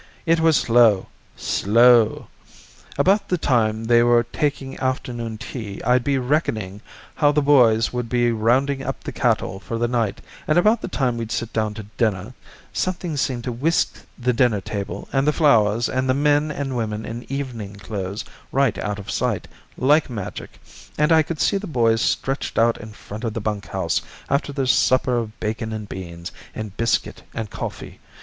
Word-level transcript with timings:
It 0.25 0.39
was 0.39 0.57
slow 0.57 1.05
slow. 1.35 2.25
About 2.97 3.27
the 3.29 3.37
time 3.37 3.83
they 3.83 4.01
were 4.01 4.23
taking 4.23 4.79
afternoon 4.79 5.37
tea, 5.37 5.79
I'd 5.83 6.03
be 6.03 6.17
reckoning 6.17 6.81
how 7.13 7.31
the 7.31 7.43
boys 7.43 7.93
would 7.93 8.09
be 8.09 8.31
rounding 8.31 8.81
up 8.81 9.03
the 9.03 9.11
cattle 9.11 9.59
for 9.59 9.77
the 9.77 9.87
night, 9.87 10.19
and 10.47 10.57
about 10.57 10.81
the 10.81 10.87
time 10.87 11.17
we'd 11.17 11.31
sit 11.31 11.53
down 11.53 11.75
to 11.75 11.83
dinner 11.99 12.33
something 12.73 13.15
seemed 13.15 13.43
to 13.43 13.51
whisk 13.51 14.03
the 14.17 14.33
dinner 14.33 14.59
table, 14.59 15.07
and 15.13 15.27
the 15.27 15.31
flowers, 15.31 15.87
and 15.87 16.09
the 16.09 16.15
men 16.15 16.49
and 16.49 16.75
women 16.75 17.05
in 17.05 17.31
evening 17.31 17.75
clothes 17.75 18.25
right 18.51 18.79
out 18.79 18.97
of 18.97 19.11
sight, 19.11 19.47
like 19.77 20.09
magic, 20.09 20.59
and 20.97 21.11
I 21.11 21.21
could 21.21 21.39
see 21.39 21.57
the 21.57 21.67
boys 21.67 22.01
stretched 22.01 22.57
out 22.57 22.79
in 22.81 22.89
front 22.93 23.23
of 23.23 23.35
the 23.35 23.39
bunk 23.39 23.67
house 23.67 24.01
after 24.31 24.51
their 24.51 24.65
supper 24.65 25.17
of 25.19 25.39
bacon, 25.39 25.71
and 25.71 25.87
beans, 25.87 26.31
and 26.55 26.75
biscuit, 26.75 27.21
and 27.35 27.51
coffee. 27.51 27.99